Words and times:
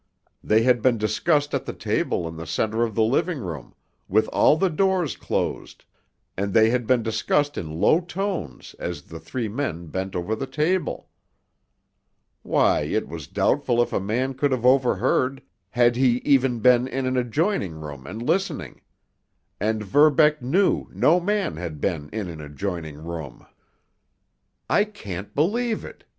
They 0.43 0.63
had 0.63 0.81
been 0.81 0.97
discussed 0.97 1.53
at 1.53 1.67
the 1.67 1.73
table 1.73 2.27
in 2.27 2.35
the 2.35 2.47
center 2.47 2.81
of 2.81 2.95
the 2.95 3.03
living 3.03 3.37
room, 3.37 3.75
with 4.07 4.27
all 4.29 4.57
the 4.57 4.71
doors 4.71 5.15
closed, 5.15 5.85
and 6.35 6.55
they 6.55 6.71
had 6.71 6.87
been 6.87 7.03
discussed 7.03 7.55
in 7.55 7.79
low 7.79 7.99
tones 8.01 8.73
as 8.79 9.03
the 9.03 9.19
three 9.19 9.47
men 9.47 9.85
bent 9.89 10.15
over 10.15 10.35
the 10.35 10.47
table. 10.47 11.09
Why, 12.41 12.81
it 12.81 13.07
was 13.07 13.27
doubtful 13.27 13.79
if 13.79 13.93
a 13.93 13.99
man 13.99 14.33
could 14.33 14.51
have 14.51 14.65
overheard, 14.65 15.39
had 15.69 15.95
he 15.95 16.17
even 16.25 16.61
been 16.61 16.87
in 16.87 17.05
an 17.05 17.15
adjoining 17.15 17.79
room 17.79 18.07
and 18.07 18.23
listening—and 18.23 19.83
Verbeck 19.83 20.41
knew 20.41 20.87
no 20.91 21.19
man 21.19 21.57
had 21.57 21.79
been 21.79 22.09
in 22.11 22.27
an 22.27 22.41
adjoining 22.41 22.97
room. 23.03 23.45
"I 24.67 24.83
can't 24.83 25.35
believe 25.35 25.85
it!" 25.85 26.05